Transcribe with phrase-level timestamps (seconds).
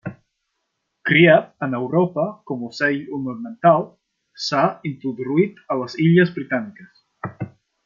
[1.09, 3.85] Criat en Europa com ocell ornamental,
[4.47, 7.07] s'ha introduït a les Illes Britàniques.